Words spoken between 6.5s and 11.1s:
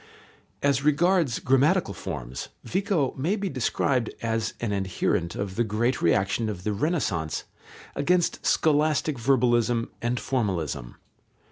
the Renaissance against scholastic verbalism and formalism.